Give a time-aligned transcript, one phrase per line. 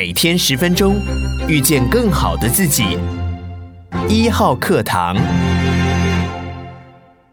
[0.00, 0.94] 每天十分钟，
[1.48, 2.96] 遇见更好的自己。
[4.08, 5.16] 一号课堂，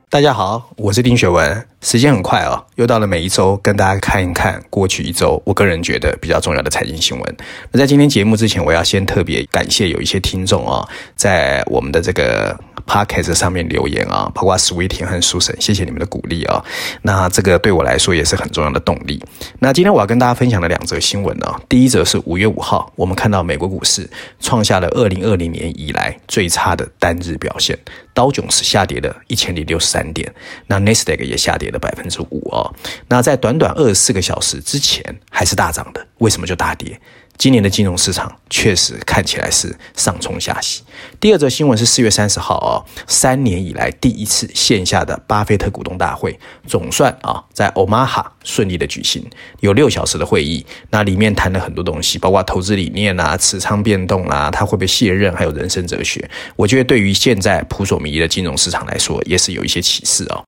[0.10, 1.68] 大家好，我是丁雪文。
[1.86, 7.38] 时间很快啊、哦，又到了每一周跟大家看一看过去一周，我个人觉得比较重要的财经新闻。
[7.72, 16.66] 那在今天节目之前，我要先特别感谢有一些听众啊、哦，在我们的这个 podcast 上面留言啊，包括 Sweetie 和苏神，谢谢你们的鼓励啊、哦。
[17.04, 19.24] 那这个对我来说也是很重要的动力。
[19.60, 24.10] 那今天我要跟大家分享的两则新闻呢、哦，第一则是五月五号，我们看到美国股市
[24.40, 27.78] 创下了二零二零年以来最差的单日表现，
[28.16, 30.34] 道琼斯下跌了一千零六十三点，
[30.66, 31.86] 那 Nasdaq 也下跌了。
[31.86, 32.74] 百分之五哦，
[33.10, 37.00] 那在短短二十四个小时之前还是大涨的，为什么就大跌？
[37.38, 40.84] 今年的金融市场确实看起来是上冲下洗。
[41.20, 56.28] 第二则新闻是四月三十号哦，三年以来第一次线下的巴菲特股东大会，总算啊在 Omaha 顺利的举行，有六小时的会议，那里面谈了很多东西，包括投资理念啊、持仓变动啊，他会不会卸任，还有人生哲学。
[56.56, 60.42] 我觉得对于现在扑朔迷离的金融市场来说，也是有一些启示哦。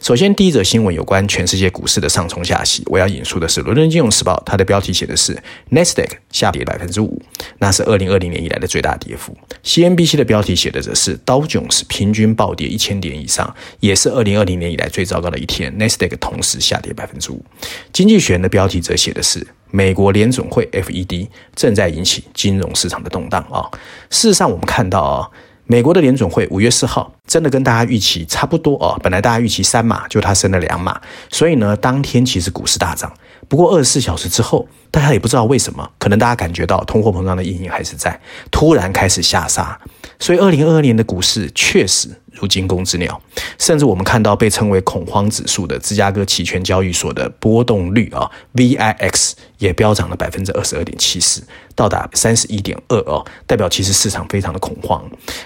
[0.00, 2.82] 首先，第一则新闻有关全世界股市的上冲下洗。
[2.86, 5.36] 我要引述的是《伦敦金融时报》，它的标题写的是
[5.70, 7.20] “Nasdaq 下跌百分之五”，
[7.58, 9.36] 那是二零二零年以来的最大跌幅。
[9.64, 15.76] CNBC 的标题写的则是道琼斯平均暴跌一千点以上，也是二零二零年以来最糟糕的一天。
[15.78, 17.44] Nasdaq 同时下跌百分之五。
[17.92, 23.66] 经济学人的标题则写的是美国联总会 FED 正在引起金融市场的动荡啊。
[24.10, 25.28] 事实上，我们看到啊。
[25.68, 33.12] 美国的联准会五月四号真的跟大家预期差不多哦，本来大家预期三码，就它升了两码，所以呢，当天其实股市大涨。
[33.48, 38.20] 不过二十四小时之后，大家也不知道为什么，可能大家感觉到通货膨胀的阴影还是在，
[38.52, 39.76] 突然开始下杀。
[40.20, 43.20] 所以二零二二年的股市确实如惊弓之鸟，
[43.58, 51.42] 甚至我们看到被称为恐慌指数的芝加哥期权交易所的波动率啊，VIX 也飙涨了百分之二十二点七四，
[51.74, 55.02] 到达三十一点二哦，代表其实市场非常的恐慌。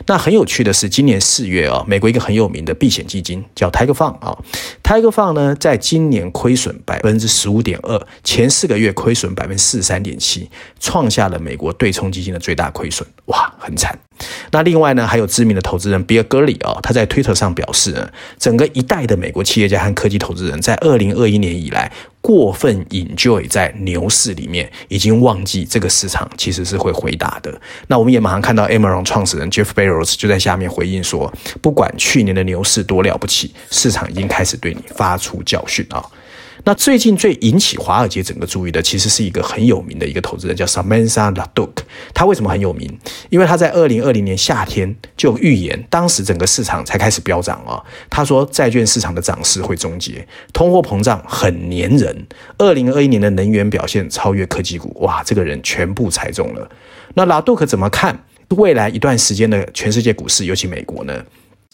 [0.07, 4.37] 那很有趣的是，今年四月啊，美国一个很有名的避险基金叫 Tiger Fund 啊
[4.83, 10.51] ，Tiger Fund 呢，在今年亏损百分之十五点二，前四个月亏损百分之四十三点七，
[10.81, 13.97] 创下了美国对冲基金的最大亏损，哇，很惨。
[14.51, 18.09] 那另外呢，还有知名的投资人比尔·格里啊，他在推特上表示，
[18.39, 27.61] 整个一代的美国企业家和科技投资人在二零二一年以来过分 enjoy 在牛市里面，已经忘记这个市场其实是会回答的。
[27.87, 36.05] 那我们也马上看到 Amazon 创始人 Jeff Bezos 就在下面回应说，不管去年的牛市多了不起，市场已经开始对你发出教训啊。
[36.65, 41.85] 那最近最引起华尔街整个注意的，其实是一个很有名的一个投资人，叫 Samantha l a d u k。
[42.13, 42.99] 他为什么很有名？
[43.31, 47.83] 因为他在二零二零年夏天就预言，当时整个市场才开始飙涨啊。
[48.09, 52.27] 他说，债券市场的涨势会终结，通货膨胀很黏人。
[52.59, 56.71] 二零二一年的能源表现超越科技股，哇，这个人全部猜中了。
[57.15, 61.25] 那 l a d u k 怎么看未来一段时间的全世界股市，尤其美国呢？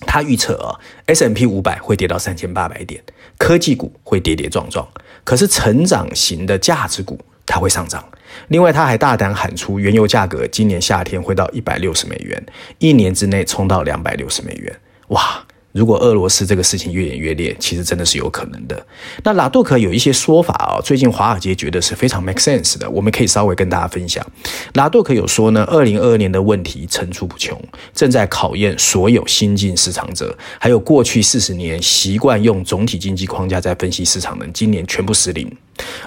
[0.01, 0.77] 他预测啊
[1.07, 3.03] ，S M P 五百会跌到三千八百点，
[3.39, 4.87] 科技股会跌跌撞撞，
[5.25, 8.07] 可是成长型的价值股它会上涨。
[8.49, 12.45] 另外，他还大胆喊出，原油价格今年夏天会到一百六十美元，
[12.79, 15.46] 一年之内冲到两百六十美元，哇！
[15.77, 18.87] 如果俄罗斯这个事情越演越烈，其实真的是有可能的。
[19.23, 24.27] 那拉杜克有一些说法啊，最近华尔街觉得是非常 make sense 的，我们可以稍微跟大家分享。
[24.73, 27.61] 拉杜克有说呢，二零二二年的问题层出不穷，
[27.93, 35.51] 正在考验所有新进市场者，还有过去四十年习惯用总体经济框架在分析市场的，今年全部失灵。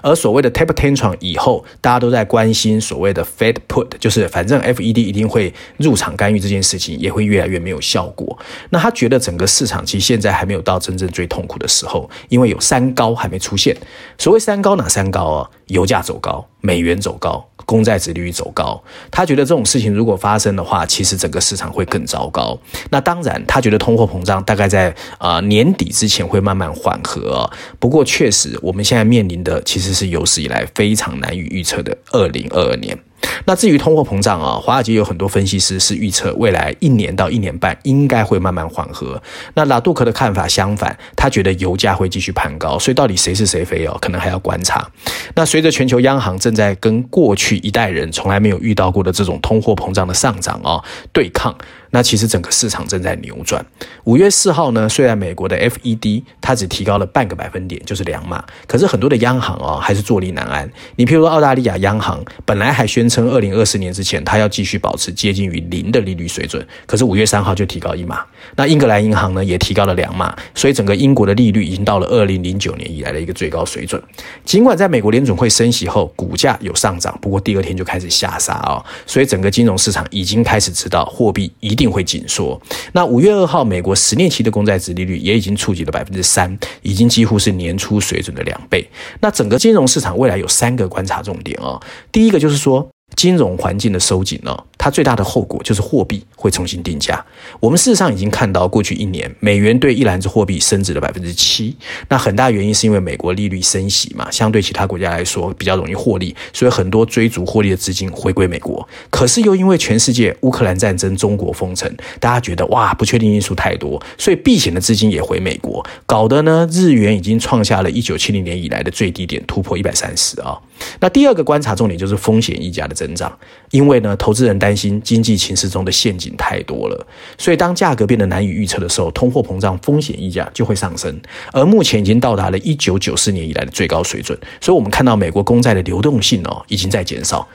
[0.01, 8.37] 而所谓的 taper tantrum 以后，大家都在关心所谓的 Fed put，就是反正 FED 一定会入场干预这件事情，也会越来越没有效果。
[8.69, 13.75] 那他觉得整个市场其实现在还没有到真正最痛苦的时候，因为有三高还没出现。
[14.17, 15.49] 所谓三高哪三高啊？
[15.69, 17.43] 油价走高，美元走高。
[17.65, 18.81] 公债殖利率走高，
[19.11, 22.57] 他觉得这种事情如果发生的话，其实整个市场会更糟糕。
[22.89, 27.47] 那当然，他觉得通货膨胀大概在啊、呃、年底之前会慢慢缓和。
[27.77, 32.97] 不过，确实我们现在面临的其实是有史以来非常难以预测的二零二二年。
[33.45, 39.21] 那至于通货膨胀啊，华尔街有很多分析师是预测未来一年到一年半应该会慢慢缓和。
[39.55, 44.87] 那拉杜克的看法相反，他觉得油价会继续攀高，所以到底谁是谁非哦，可能还要观察。
[45.35, 51.55] 那随着全球央行正在跟过去一代人从来没有遇到过的这种通货膨胀的上涨啊对抗。
[51.91, 53.65] 那其实整个市场正在扭转。
[54.03, 60.69] 五月四号呢，虽然美国的 FED 它只提高了半个百分点，就是两码，可是很多的央行啊还是坐立难安。
[60.95, 66.65] 你譬如说澳大利亚央行本来还宣称二零二四年之前，它要继续保持接近于零的利率水准。
[66.85, 68.23] 可是五月三号就提高一码，
[68.55, 74.01] 那英格兰银行呢也提高了两码，所以整个英国的利率已经到了二零零九年以来的一个最高水准。
[74.45, 82.61] 尽管在美国联准会升息后，股价有上涨，不过第二天就开始下杀、哦，所以整个金融市场已经开始知道货币一定会紧缩。
[82.91, 88.85] 那五月二号，美国十年期的公债殖利率也已经触及了百分之三，已经几乎是年初水准的两倍。
[89.21, 91.81] 那整个金融市场未来有三个观察重点啊、哦，
[92.11, 92.85] 第一个就是说。
[93.15, 97.23] 金融环境的收紧呢，它最大的后果就是货币会重新定价。
[97.59, 101.75] 我们事实上已经看到，过去一年美元对一篮子货币升值了百分之七。
[102.07, 108.87] 那很大原因是因为美国利率升息嘛，相对其他国家来说比较容易获利，所以很多追逐获利的资金回归美国。
[109.09, 120.57] 可是又因为全世界乌克兰战争、中国封城，大家觉得哇，不确定因素太多，所以避险的资金也回美国，搞得呢日元已经创下了一九七零年以来的最低点，突破一百三十啊。
[121.01, 123.37] 那第二个观察重点就是风险溢价的增长，
[123.71, 127.07] 因为呢，投资人担担心经济形势中的陷阱太多了，
[127.39, 131.19] 所以当价格变得难以预测的时候，通货膨胀风险溢价就会上升，
[131.51, 137.47] 而目前已经到达了一九九四年以来的最高水准，所以我们看到美国公债的流动性哦，已经在减少。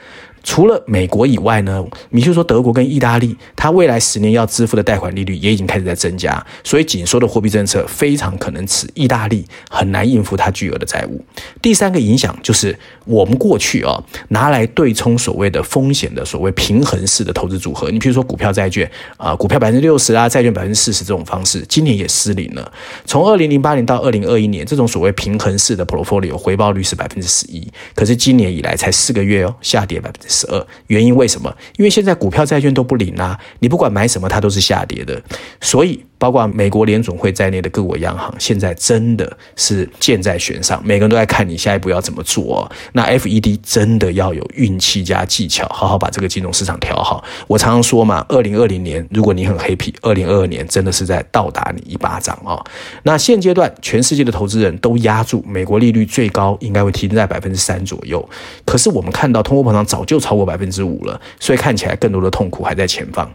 [0.45, 11.19] 除了美国以外呢，你就说德国跟意大利，它未来十年要支付的贷款利率也已经开始在增加，所以紧缩的货币政策非常可能使意大利很难应付它巨额的债务。
[11.63, 22.71] 第三个影响就是我们过去啊拿来对冲所谓的风险的所谓平衡式的投资组合，你比如说股票债券啊，股票百分之六十啊，债券百分之四十这种方式，今年也失灵了。
[23.05, 31.55] 从二零零八年到二零二一年，这种所谓平衡式的 portfolio 回报率是百分之十一，可是今年以来才四个月哦，下跌百分之十二，原因为什么？
[31.77, 35.21] 因为现在股票债券都不灵啊，你不管买什么，它都是下跌的，
[35.61, 36.03] 所以。
[36.17, 42.71] 包括美国联总会在内的各国央行，现在真的是箭在弦上，每个人都在看你下一步要怎么做。
[42.93, 47.21] 那 FED 真的要有运气加技巧，好好把这个金融市场调好。
[47.47, 52.63] 我常常说嘛，二零二零年如果你很 happy，二零二二年真的是在倒打你一巴掌哦。
[53.03, 58.27] 那现阶段全世界的投资人都压住美国利率最高应该会停在百分之三左右，
[58.65, 63.31] 可是我们看到通货膨胀早就超过百分之五了，所以看起来更多的痛苦还在前方。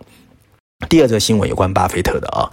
[0.88, 2.50] 第二则新闻有关巴菲特的啊，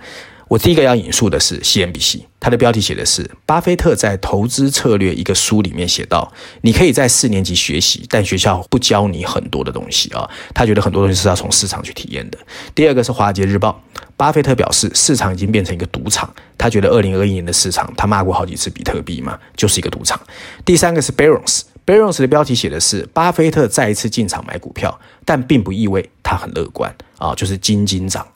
[0.48, 6.32] 我第一个要引述的是 CNBC，它的标题写的是巴菲特在投资策略一个书里面写到，
[6.62, 10.30] 你可以在四年级学习，但学校不教你很多的东西啊。
[10.54, 12.38] 他觉得很多东西是要从市场去体验的。
[12.76, 13.82] 第二个是华尔街日报，
[14.16, 20.20] 巴菲特表示市场已经变成一个赌场，他觉得二零二一年的市场，他骂过好几次比特币嘛，就是一个赌场。
[20.64, 21.62] 第三个是 Barron's。
[21.88, 28.28] Barons 的标题写的是巴菲特再一次进场买股票，但并不意味他很乐观啊，就是金金涨。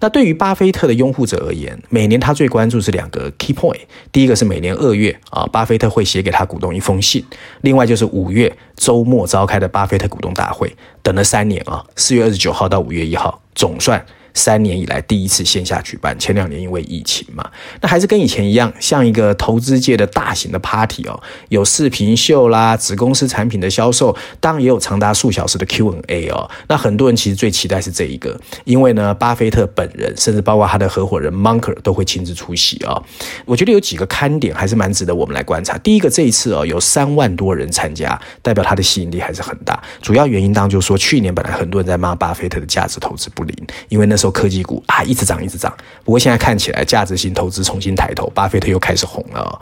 [0.00, 3.78] 那对于巴菲特的拥护者而言，每年他最关注是两个 key point，
[4.10, 7.22] 第一个是每年二月啊，巴菲特会写给他股东一封信，
[7.60, 14.02] 另外就是五月周末召开的巴菲特股东大会，等了三年啊，四月二十九号到五月一号，总算。
[14.34, 17.48] 三年以来第一次线下举办，前两年因为疫情嘛，
[17.80, 26.50] 那还是跟以前一样，像一个投资界的大型的 party 哦，有视频秀啦，子公司产品的销售，当然也有长达数小时的 Q&A 哦。
[26.68, 33.02] 那很多人其实最期待是这一个，因为呢，巴菲特本人甚至包括他的合伙人 Munger 都会亲自出席、哦。
[33.44, 35.78] 我觉得有几个看点还是蛮值得我们来观察。
[35.78, 39.80] 第一个，这一次哦，有三万多人参加，代表他的吸引力还是很大。
[40.02, 43.54] 主要原因当就是说，去年本来很多人在骂巴菲特的价值投资不灵，
[43.88, 44.34] 因为那时候。
[44.34, 45.72] 科技股啊，一直涨，一直涨。
[46.02, 49.60] 不过现在看起来，价值型投资重新抬头，巴菲特又开始红了。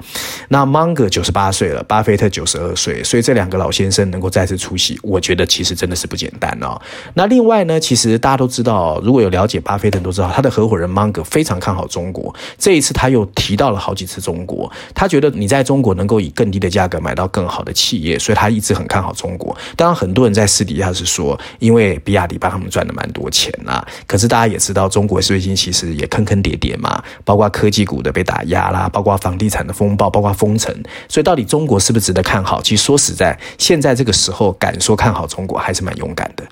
[0.48, 6.80] 那芒格九十八岁了，巴菲特九十二岁，所以这两个老先生能够再次出席，我觉得其实真的是不简单哦。
[7.12, 12.34] 那另外呢，其实大家都知道，如果有了解巴菲特都知道，他的合伙人芒格非常看好中国。
[12.56, 19.54] 这一次他又提到了好几次中国，他觉得你在中国能够以更低的价格买到更好的企业，所以他一直很看好中国。
[19.76, 23.86] 当然，很多人在私底下是说，因为比亚迪帮他们赚了蛮多钱啊。
[24.06, 30.72] 可是大家也知道，中国最近其实也坑坑叠叠嘛，包括科技股的被打压啦，包括房地产的风暴，包括封城。
[31.08, 32.60] 所以到底中国是不是值得看好？
[32.62, 36.44] 其实说实在，现在这个时候敢说看好中国，还是蛮勇敢的。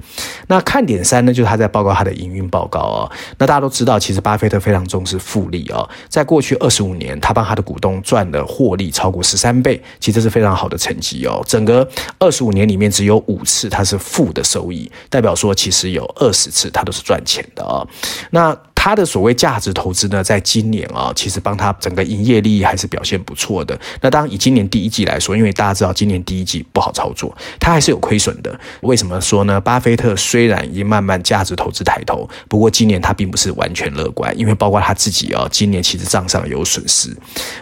[0.49, 3.13] 那看点三呢，就是他在报告他的营运报告哦。
[3.39, 11.43] 那大家都知道，其实巴菲特非常重视复利哦，在过去二十五年，他帮他的股东赚的获利超过十三倍，其实这是非常好的成绩哦。
[11.47, 11.89] 整个
[12.19, 17.87] 二十五年里面，只有五次他是负的收益，代表说其实有二十次他都是赚钱的哦。
[18.31, 23.79] 那他的所谓价值投资呢，在今年啊，其实帮他整个营业利益还是表现不错的。
[24.01, 28.59] 那当然以今年第一季来说，因为大家知道今年第一季不好操作，他还是有亏损的。
[28.81, 29.61] 为什么说呢？
[29.61, 37.15] 巴菲特虽然已经慢慢价值投资抬头，不过今年他并不是完全乐观，因为包括他自己啊，今年其实账上有损失。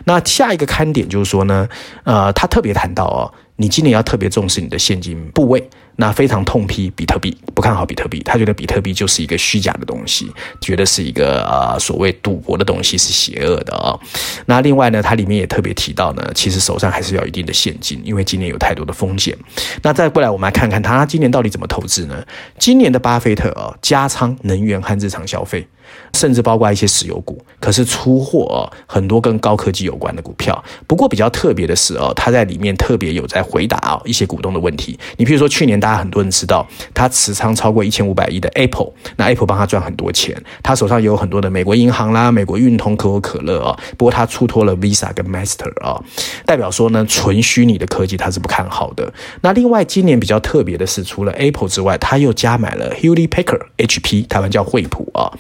[0.05, 1.69] 那下一个看点就是说呢，
[2.05, 3.35] 呃，他特别谈到哦。
[3.61, 5.69] 你今年要特别重视你的现金部位。
[6.01, 14.01] 那非常痛批比特币，不看好比特币，他觉得比特币就是一个虚假的东西，觉得是一个呃所谓赌博的东西，是邪恶的啊、哦。
[14.47, 19.37] 那另外呢，它里面也特别提到呢，其实手上还是要一定的现金，因为今年有太多的风险。
[19.83, 22.25] 那再过来，我们来看看他今年到底怎么投资呢？
[22.61, 25.67] 今年的巴菲特啊、哦，加仓能源和日常消费。
[26.15, 30.63] 甚至包括一些石油股，可是出货哦，很多跟高科技有关的股票。
[30.87, 34.99] 不过比较特别的是哦，他在里面特别有在回答一些股东的问题。
[35.17, 43.79] 你比如说去年大家很多人知道他持仓超过一千五百亿的 Apple，那 Apple 帮他赚很多钱，他手上有很多的美国银行啦、美国运通、可口可乐啊。
[43.97, 46.03] 不过他出脱了 Visa 跟 Master 啊，
[46.45, 49.13] 代表说呢，纯虚拟的科技他是不看好的。
[49.43, 55.31] 那另外今年比较特别的是，除了 Apple 之外，他又加买了 Hewlett Packard HP，台湾叫惠普啊。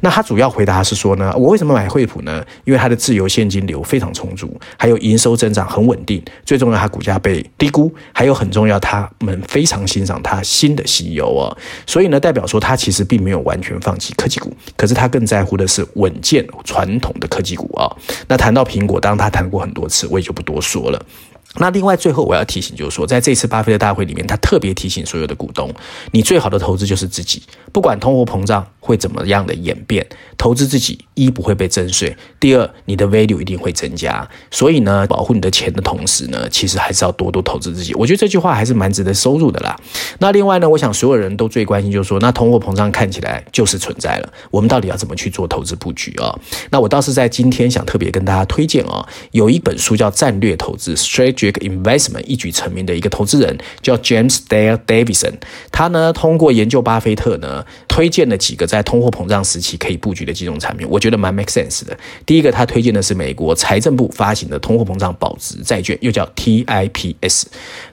[0.00, 2.44] 那他主要回答是说呢，我为什么买惠普呢？
[2.64, 17.90] 因为它的自由现金流非常充足，还有营收增长很稳定，最重要它股价被低估，还有很重要，他们非常欣赏它新的 CEO 哦，所以呢，代表说他其实并没有完全放弃科技股，可是他更在乎的是稳健传统的科技股啊。
[18.28, 21.06] 那谈到苹果，当然他谈过很多次，我也就不多说了。
[21.56, 25.70] 那另外最后我要提醒，就是说，在这次巴菲特大会里面，他特别提醒所有的股东，
[26.10, 27.42] 你最好的投资就是自己，
[27.72, 30.04] 不管通货膨胀会怎么样的演变，
[30.36, 34.28] 投资自己一不会被征税，第二你的 value 一定会增加。
[34.50, 37.94] 所以呢，保护你的钱的同时呢，其实还是要多多投资自己。
[37.94, 39.78] 我觉得这句话还是蛮值得收入的啦。
[40.18, 46.36] 那另外呢，我想所有人都最关心就是说，那通货膨胀看起来就是存在了，我们到底要怎么去做投资布局啊？
[46.70, 51.43] 那我倒是在今天想特别跟大家推荐啊，有一本书叫《战略投资》（Strategy）。
[51.52, 55.34] Investment 一举成名的一个投资人叫 James Dale Davidson，
[55.70, 61.96] 他呢通过研究巴菲特呢推荐了几个在通货膨胀时期可以布局的金融产品，我觉得蛮 make sense 的。
[62.26, 67.44] 第一个，他推荐的是美国财政部发行的通货膨胀保值债券，又叫 TIPS。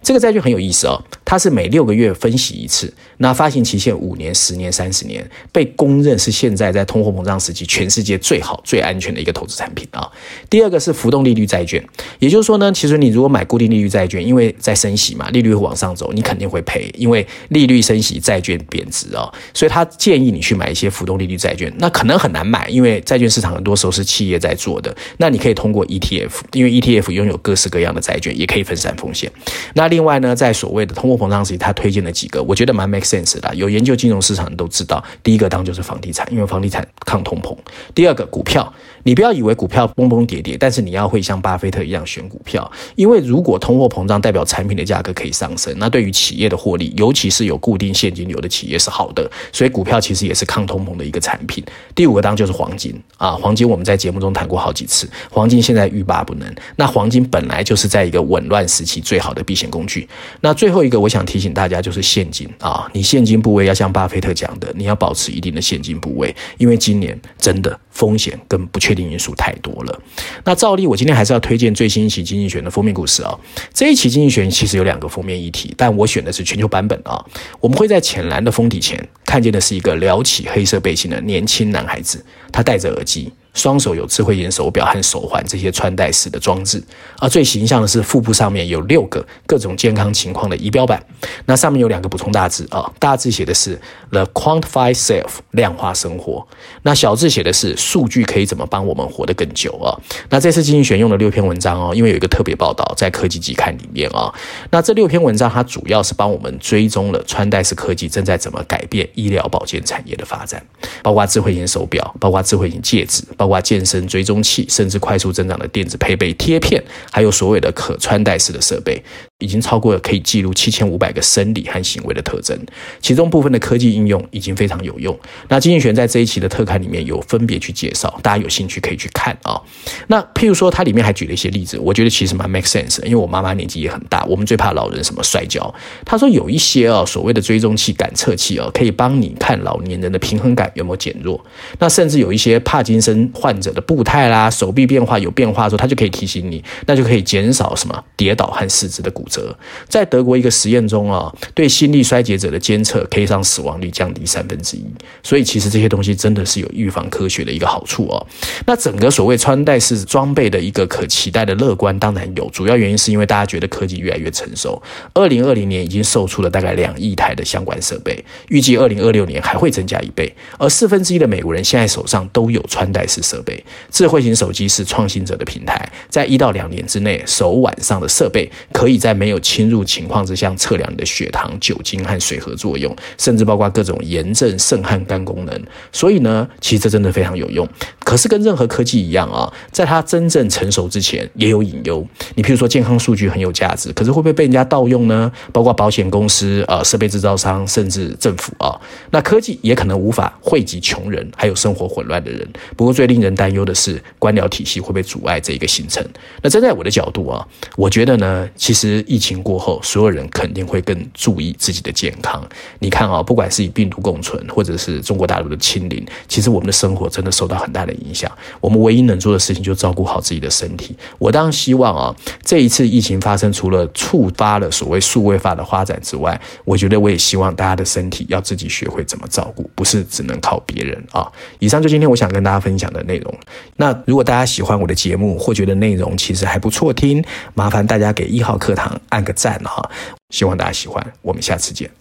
[0.02, 10.10] 这个债券很有意思哦，它是每六个月分息一次，那发行期限五年、十年、三十年，被公认是现在在通货膨胀时期全世界最好、最安全的一个投资产品啊。
[10.50, 11.84] 第二个是浮动利率债券，
[12.20, 29.32] 也就是说呢，其实你如果买固定利率债券，因为在升息嘛，利率会往上走，你肯定会赔，因为利率升息，债券贬值啊，所以他建议你去买一些浮动利率债券，那可能很难买，因为债券市场很多时候是企业在做的，那你可以通过 ETF，因为 ETF 拥有各式各样的债券，也可以分散风险。
[29.74, 33.54] 那另外呢，在所谓的通货膨胀时期，他推荐了几个，我觉得蛮 make sense 的。
[33.56, 37.56] 有研究金融市场都知道，第一个当就是房地产，因为房地产抗通膨。
[37.94, 49.32] 第二个股票，你不要以为股票崩崩跌跌，但是你要会像巴菲特一样选股票，因为如果通货膨胀代表产品的价格可以上升，那对于企业的获利，尤其是有固定现金流的企业是好的。
[49.54, 51.64] 所以股票其实也是抗通膨的一个产品。
[51.96, 56.54] 第五个当就是黄金啊，黄金我们在节目中谈过好几次，黄金现在欲罢不能。
[56.76, 60.06] 那黄金本来就是在一个紊乱时期最好的避险工具。
[60.42, 70.02] 那最后一个，我想提醒大家就是现金啊，你现金部位要像巴菲特讲的，你要保持一定的现金部位，因为今年真的风险跟不确定因素太多了。
[70.44, 73.38] 那照例，我今天还是要推荐最新一期《经济学》的封面故事啊。
[73.74, 77.24] 这一期《经济学》其实有两个封面议题，但我选的是全球版本啊。
[77.60, 83.32] 我们会在浅蓝的封底前看见的是一个撩起黑色背心的年轻男孩子，他戴着耳机。
[83.54, 86.82] 双手有智慧型手表和手环这些穿戴式的装置，
[87.20, 91.04] 而最形象的是腹部上面有六个各种健康情况的仪表板，
[91.46, 93.80] 那上面有两个补充大字啊，大字写的是
[94.10, 96.48] The Quantified Self 量化生活，
[96.84, 100.00] 那小字写的是数据可以怎么帮我们活得更久啊？
[100.30, 104.34] 那这次经济学用了六篇文章哦，因为有一个特别报道在科技期刊里面啊，
[104.70, 110.66] 那这六篇文章它主要是帮我们追踪了穿戴式科技正在怎么改变医疗保健产业的发展，
[111.04, 113.22] 包括智慧型手表，包括智慧型戒指。
[113.42, 116.80] 包括健身追踪器，甚至快速增长的电子配备贴片，
[117.10, 119.04] 还有所谓的可穿戴式的设备。
[119.42, 122.58] 已经超过了可以记录七千五百个生理和行为的特征，
[123.02, 125.18] 其中部分的科技应用已经非常有用。
[125.50, 129.60] 那经济学在这一期的特刊里面有分别去介绍，大家有兴趣可以去看啊、
[130.08, 133.04] 那譬如说，它里面还举了一些例子，我觉得其实蛮 make sense。
[133.04, 135.74] 因为我妈妈年纪也很大，我们最怕老人什么摔跤。
[136.06, 141.44] 他说有一些啊、哦、所谓的追踪器、感测器啊、哦，可以帮你看老年人的平衡感有没有减弱。
[141.80, 149.58] 那甚至有一些帕金森患者的步态啦、手臂变化有变化的时候，它就可以提醒你，那就可以减少什么跌倒和四肢的骨折。
[149.88, 154.86] 在德国一个实验中啊，对心力衰竭者的监测可以让死亡率降低三分之一。
[155.24, 158.28] 所以其实这些东西真的是有预防科学的一个好处哦。
[158.68, 164.82] 那整个所谓穿戴式装备的一个可期待的乐观，当然有，主要原因是因为大家觉得科技越来越成熟。
[165.14, 170.32] 二零二零年已经售出了大概两亿台的相关设备，预计二零二六年还会增加一倍。
[170.58, 173.64] 而四分之一的美国人现在手上都有穿戴式设备。
[173.90, 185.64] 智慧型手机是创新者的平台，在一到两年之内，手腕上的设备可以在没有侵入情况之下测量你的血糖、酒精和水合作用，甚至包括各种炎症、肾和肝功能。
[185.92, 187.68] 所以呢，其实这真的非常有用。
[188.12, 192.06] 可是跟任何科技一样啊，在它真正成熟之前，也有隐忧。
[192.36, 195.32] 你譬如说，健康数据很有价值，可是会不会被人家盗用呢？
[195.54, 198.78] 包括保险公司、呃，设备制造商，甚至政府啊。
[199.12, 202.46] 那科技也可能无法惠及穷人，还有生活混乱的人。
[202.76, 206.06] 不过最令人担忧的是，官僚体系会不会阻碍这一个行程？
[206.42, 212.46] 那站在我的角度啊，我觉得呢，其实疫情过后，所有人肯定会更注意自己的健康。
[212.80, 218.32] 你看啊，不管是与病毒共存，或者是中国大陆的清零，其实我们的生活真的受到很大的影影响。
[218.60, 220.96] 我们唯一能做的事情，就照顾好自己的身体。
[221.18, 231.32] 我当然希望啊，这一次疫情发生，除了触发了所谓数位化的发展之外，我觉得我也希望大家的身体要自己学会怎么照顾，不是只能靠别人啊。
[231.60, 233.34] 以上就今天我想跟大家分享的内容。
[233.78, 239.90] 那如果大家喜欢我的节目，或觉得内容其实还不错听，麻烦大家给一号课堂按个赞哈。
[240.30, 242.01] 希望大家喜欢，我们下次见。